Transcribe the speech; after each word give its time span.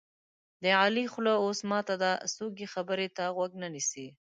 د 0.63 0.65
علي 0.81 1.05
خوله 1.13 1.33
اوس 1.45 1.59
ماته 1.71 1.95
ده 2.03 2.11
څوک 2.35 2.53
یې 2.61 2.67
خبرې 2.73 3.07
ته 3.17 3.23
غوږ 3.35 3.51
نه 3.61 3.67
نیسي. 3.73 4.07